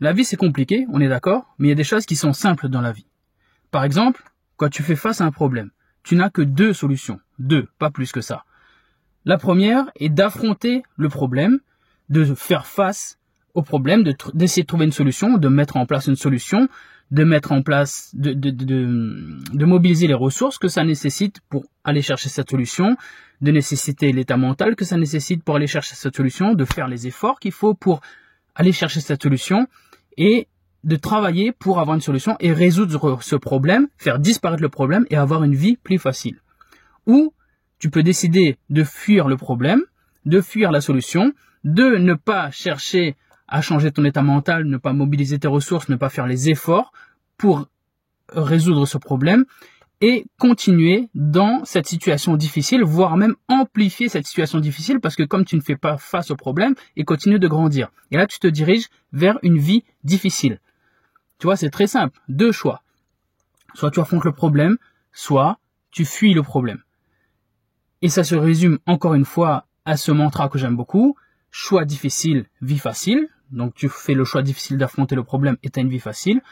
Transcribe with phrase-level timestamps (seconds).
[0.00, 2.32] La vie c'est compliqué, on est d'accord, mais il y a des choses qui sont
[2.32, 3.06] simples dans la vie.
[3.70, 4.22] Par exemple,
[4.56, 5.70] quand tu fais face à un problème,
[6.02, 7.20] tu n'as que deux solutions.
[7.38, 8.44] Deux, pas plus que ça.
[9.24, 11.58] La première est d'affronter le problème,
[12.08, 13.18] de faire face
[13.54, 14.02] au problème,
[14.34, 16.68] d'essayer de, trouver une solution, de mettre en place une solution,
[17.10, 22.28] de mettre en place, de, de, mobiliser les ressources que ça nécessite pour aller chercher
[22.28, 22.96] cette solution,
[23.40, 27.06] de nécessiter l'état mental que ça nécessite pour aller chercher cette solution, de faire les
[27.06, 28.00] efforts qu'il faut pour
[28.54, 29.66] aller chercher cette solution
[30.16, 30.48] et
[30.84, 35.16] de travailler pour avoir une solution et résoudre ce problème, faire disparaître le problème et
[35.16, 36.40] avoir une vie plus facile.
[37.06, 37.32] Ou
[37.78, 39.82] tu peux décider de fuir le problème,
[40.26, 41.32] de fuir la solution,
[41.64, 43.16] de ne pas chercher
[43.48, 46.92] à changer ton état mental, ne pas mobiliser tes ressources, ne pas faire les efforts
[47.36, 47.66] pour
[48.28, 49.44] résoudre ce problème
[50.06, 55.46] et continuer dans cette situation difficile, voire même amplifier cette situation difficile parce que comme
[55.46, 57.90] tu ne fais pas face au problème, et continue de grandir.
[58.10, 60.60] Et là, tu te diriges vers une vie difficile.
[61.38, 62.20] Tu vois, c'est très simple.
[62.28, 62.82] Deux choix.
[63.72, 64.76] Soit tu affrontes le problème,
[65.10, 65.58] soit
[65.90, 66.82] tu fuis le problème.
[68.02, 71.16] Et ça se résume encore une fois à ce mantra que j'aime beaucoup.
[71.50, 73.28] Choix difficile, vie facile.
[73.52, 76.42] Donc tu fais le choix difficile d'affronter le problème et tu as une vie facile.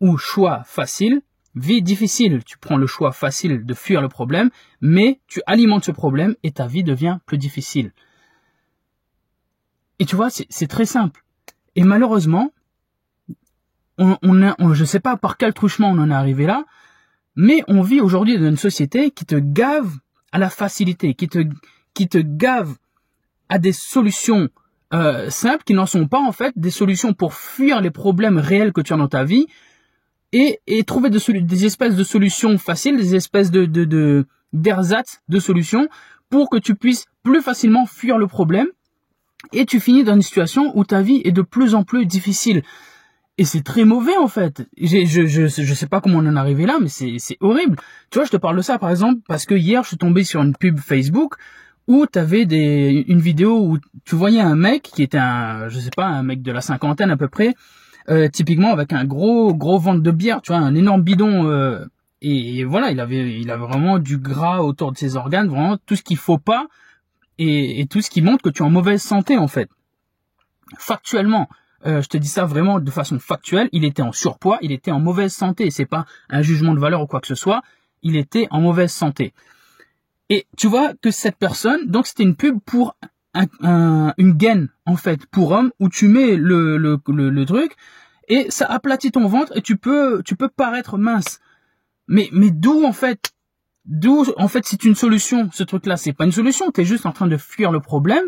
[0.00, 1.20] Ou choix facile,
[1.54, 2.42] vie difficile.
[2.44, 6.52] Tu prends le choix facile de fuir le problème, mais tu alimentes ce problème et
[6.52, 7.92] ta vie devient plus difficile.
[9.98, 11.24] Et tu vois, c'est très simple.
[11.76, 12.52] Et malheureusement,
[13.98, 14.16] on,
[14.72, 16.64] je ne sais pas par quel truchement on en est arrivé là,
[17.36, 19.98] mais on vit aujourd'hui dans une société qui te gave
[20.32, 21.40] à la facilité, qui te,
[21.92, 22.76] qui te gave
[23.48, 24.48] à des solutions
[24.92, 28.72] euh, simples qui n'en sont pas en fait des solutions pour fuir les problèmes réels
[28.72, 29.46] que tu as dans ta vie
[30.32, 35.88] et, et trouver des espèces de solutions faciles, des espèces de de d'ersatz de solutions
[36.28, 38.66] pour que tu puisses plus facilement fuir le problème
[39.52, 42.62] et tu finis dans une situation où ta vie est de plus en plus difficile.
[43.38, 44.68] Et c'est très mauvais en fait.
[44.78, 47.38] Je, je, je, je sais pas comment on en est arrivé là, mais c'est, c'est
[47.40, 47.76] horrible.
[48.10, 50.24] Tu vois, je te parle de ça par exemple parce que hier je suis tombé
[50.24, 51.34] sur une pub Facebook
[51.86, 55.80] où tu avais des, une vidéo où tu voyais un mec qui était un, je
[55.80, 57.54] sais pas, un mec de la cinquantaine à peu près,
[58.08, 61.46] euh, typiquement avec un gros gros ventre de bière, tu vois, un énorme bidon.
[61.46, 61.84] Euh,
[62.22, 65.96] et, voilà, il avait il avait vraiment du gras autour de ses organes, vraiment tout
[65.96, 66.66] ce qu'il faut pas
[67.38, 69.68] et, et tout ce qui montre que tu es en mauvaise santé en fait.
[70.78, 71.48] Factuellement,
[71.86, 74.90] euh, je te dis ça vraiment de façon factuelle, il était en surpoids, il était
[74.90, 75.70] en mauvaise santé.
[75.70, 77.62] C'est pas un jugement de valeur ou quoi que ce soit.
[78.02, 79.32] Il était en mauvaise santé.
[80.28, 82.96] Et tu vois que cette personne, donc c'était une pub pour
[83.34, 87.76] un, une gaine en fait pour homme où tu mets le, le, le, truc
[88.28, 91.40] et ça aplatit ton ventre et tu peux tu peux paraître mince.
[92.08, 93.32] Mais mais d'où en fait
[93.84, 96.84] d'où en fait c'est une solution ce truc là c'est pas une solution tu es
[96.84, 98.24] juste en train de fuir le problème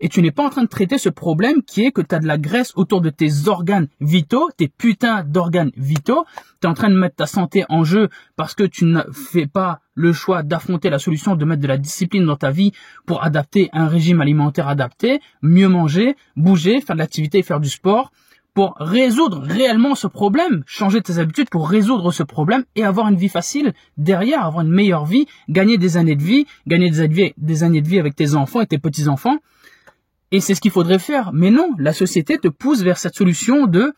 [0.00, 2.20] et tu n'es pas en train de traiter ce problème qui est que tu as
[2.20, 6.24] de la graisse autour de tes organes vitaux, tes putains d'organes vitaux.
[6.60, 9.46] Tu es en train de mettre ta santé en jeu parce que tu ne fais
[9.46, 12.72] pas le choix d'affronter la solution de mettre de la discipline dans ta vie
[13.06, 18.12] pour adapter un régime alimentaire adapté, mieux manger, bouger, faire de l'activité, faire du sport
[18.54, 23.14] pour résoudre réellement ce problème, changer tes habitudes pour résoudre ce problème et avoir une
[23.14, 27.34] vie facile derrière, avoir une meilleure vie, gagner des années de vie, gagner des années,
[27.36, 29.38] des années de vie avec tes enfants et tes petits-enfants
[30.30, 31.32] et c'est ce qu'il faudrait faire.
[31.32, 33.92] Mais non, la société te pousse vers cette solution de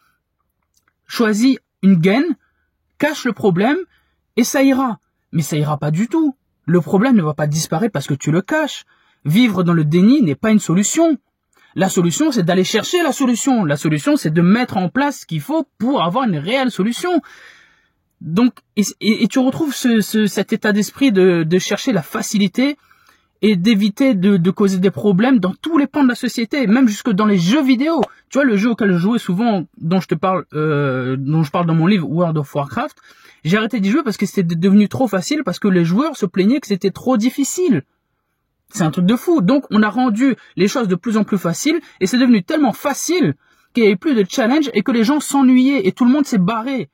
[1.06, 2.36] choisis une gaine,
[2.98, 3.78] cache le problème,
[4.36, 4.98] et ça ira.
[5.32, 6.36] Mais ça ira pas du tout.
[6.66, 8.84] Le problème ne va pas disparaître parce que tu le caches.
[9.24, 11.18] Vivre dans le déni n'est pas une solution.
[11.74, 13.64] La solution, c'est d'aller chercher la solution.
[13.64, 17.20] La solution, c'est de mettre en place ce qu'il faut pour avoir une réelle solution.
[18.20, 22.76] Donc, et, tu retrouves cet état d'esprit de, de chercher la facilité,
[23.42, 27.10] et d'éviter de, causer des problèmes dans tous les pans de la société, même jusque
[27.10, 28.02] dans les jeux vidéo.
[28.28, 31.50] Tu vois, le jeu auquel je jouais souvent, dont je te parle, euh, dont je
[31.50, 32.96] parle dans mon livre World of Warcraft,
[33.44, 36.26] j'ai arrêté d'y jouer parce que c'était devenu trop facile, parce que les joueurs se
[36.26, 37.82] plaignaient que c'était trop difficile.
[38.68, 39.40] C'est un truc de fou.
[39.40, 42.72] Donc, on a rendu les choses de plus en plus faciles, et c'est devenu tellement
[42.72, 43.34] facile
[43.72, 46.26] qu'il n'y avait plus de challenge et que les gens s'ennuyaient et tout le monde
[46.26, 46.90] s'est barré.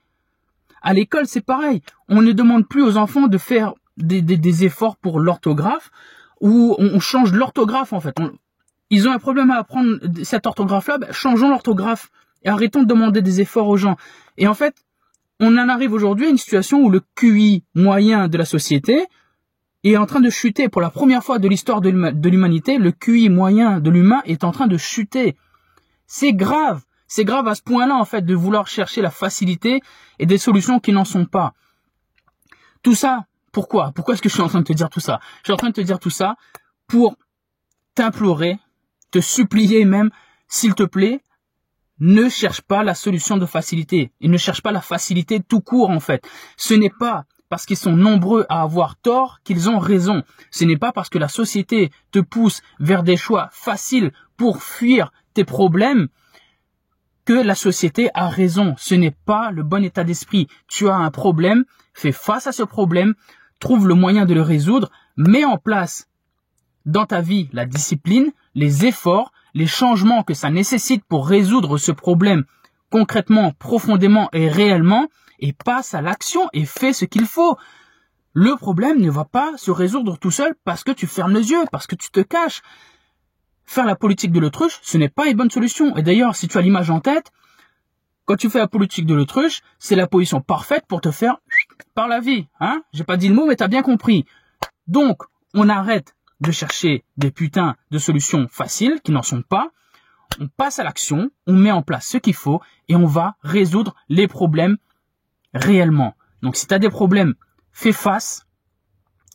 [0.83, 1.83] À l'école, c'est pareil.
[2.09, 5.91] On ne demande plus aux enfants de faire des efforts pour l'orthographe
[6.41, 8.15] où on change l'orthographe en fait.
[8.91, 12.11] ils ont un problème à apprendre cette orthographe-là, ben, changeons l'orthographe
[12.43, 13.97] et arrêtons de demander des efforts aux gens.
[14.37, 14.75] Et en fait,
[15.41, 19.07] on en arrive aujourd'hui à une situation où le QI moyen de la société
[19.85, 20.69] est en train de chuter.
[20.69, 24.53] Pour la première fois de l'histoire de l'humanité, le QI moyen de l'humain est en
[24.53, 25.37] train de chuter.
[26.07, 26.83] C'est grave.
[27.09, 29.81] C'est grave à ce point-là, en fait, de vouloir chercher la facilité
[30.19, 31.55] et des solutions qui n'en sont pas.
[32.83, 33.91] Tout ça, pourquoi?
[33.95, 35.19] Pourquoi est-ce que je suis en train de te dire tout ça?
[35.39, 36.37] Je suis en train de te dire tout ça
[36.89, 37.17] pour
[37.95, 38.59] t'implorer,
[39.11, 40.11] te supplier même,
[40.47, 41.23] s'il te plaît,
[41.99, 44.13] ne cherche pas la solution de facilité.
[44.21, 46.23] Et ne cherche pas la facilité tout court, en fait.
[46.59, 50.23] Ce n'est pas parce qu'ils sont nombreux à avoir tort qu'ils ont raison.
[50.51, 55.13] Ce n'est pas parce que la société te pousse vers des choix faciles pour fuir
[55.33, 56.09] tes problèmes
[57.25, 58.75] que la société a raison.
[58.79, 60.47] Ce n'est pas le bon état d'esprit.
[60.69, 61.65] Tu as un problème,
[61.95, 63.15] fais face à ce problème,
[63.59, 66.09] trouve le moyen de le résoudre, mets en place
[66.85, 71.93] dans ta vie la discipline, les efforts, les changements que ça nécessite pour résoudre ce
[71.93, 72.45] problème
[72.91, 75.09] concrètement, profondément et réellement,
[75.39, 77.57] et passe à l'action et fais ce qu'il faut.
[78.33, 81.65] Le problème ne va pas se résoudre tout seul parce que tu fermes les yeux,
[81.73, 82.63] parce que tu te caches.
[83.65, 85.97] Faire la politique de l'autruche, ce n'est pas une bonne solution.
[85.97, 87.33] Et d'ailleurs, si tu as l'image en tête,
[88.25, 91.39] quand tu fais la politique de l'autruche, c'est la position parfaite pour te faire
[91.95, 92.47] par la vie.
[92.61, 94.25] Hein J'ai pas dit le mot, mais t'as bien compris.
[94.87, 95.23] Donc,
[95.55, 99.71] on arrête de chercher des putains de solutions faciles qui n'en sont pas.
[100.41, 103.95] On passe à l'action, on met en place ce qu'il faut et on va résoudre
[104.09, 104.77] les problèmes
[105.55, 106.15] réellement.
[106.43, 107.35] Donc si tu as des problèmes,
[107.73, 108.47] fais face,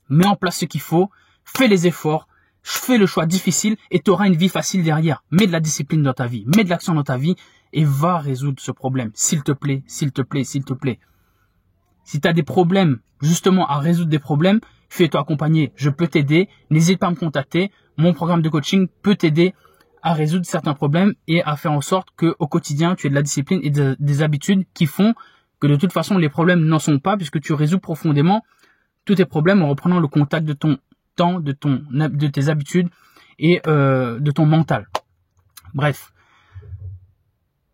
[0.09, 1.09] mets en place ce qu'il faut,
[1.43, 2.27] fais les efforts,
[2.61, 5.23] fais le choix difficile et tu auras une vie facile derrière.
[5.31, 7.35] Mets de la discipline dans ta vie, mets de l'action dans ta vie
[7.73, 9.11] et va résoudre ce problème.
[9.13, 10.99] S'il te plaît, s'il te plaît, s'il te plaît.
[12.03, 14.59] Si tu as des problèmes, justement, à résoudre des problèmes,
[14.89, 15.71] fais-toi accompagner.
[15.75, 16.49] Je peux t'aider.
[16.69, 17.71] N'hésite pas à me contacter.
[17.97, 19.53] Mon programme de coaching peut t'aider
[20.01, 23.15] à résoudre certains problèmes et à faire en sorte que au quotidien, tu aies de
[23.15, 25.13] la discipline et des habitudes qui font
[25.59, 28.43] que de toute façon, les problèmes n'en sont pas puisque tu résous profondément
[29.05, 30.77] tous tes problèmes en reprenant le contact de ton
[31.15, 32.89] temps, de ton, de tes habitudes
[33.37, 34.87] et euh, de ton mental.
[35.73, 36.11] Bref.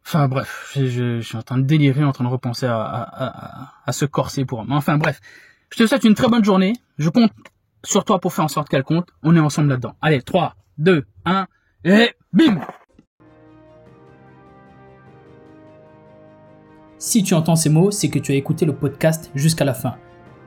[0.07, 4.45] Enfin bref, je, suis en train de délirer, en train de repenser à, ce corset
[4.45, 4.77] pour moi.
[4.77, 5.19] Enfin bref,
[5.69, 6.71] je te souhaite une très bonne journée.
[6.97, 7.29] Je compte
[7.83, 9.09] sur toi pour faire en sorte qu'elle compte.
[9.21, 9.95] On est ensemble là-dedans.
[10.01, 11.47] Allez, 3, 2, 1,
[11.83, 12.61] et bim
[16.97, 19.97] Si tu entends ces mots, c'est que tu as écouté le podcast jusqu'à la fin.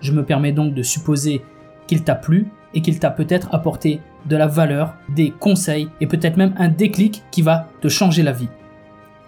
[0.01, 1.45] Je me permets donc de supposer
[1.87, 6.39] qu'il t'a plu et qu'il t'a peut-être apporté de la valeur, des conseils et peut-être
[6.39, 8.49] même un déclic qui va te changer la vie.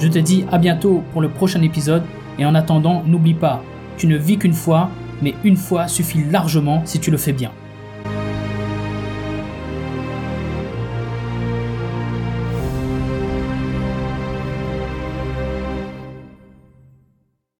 [0.00, 2.02] Je te dis à bientôt pour le prochain épisode
[2.38, 3.62] et en attendant n'oublie pas,
[3.98, 4.88] tu ne vis qu'une fois,
[5.20, 7.52] mais une fois suffit largement si tu le fais bien.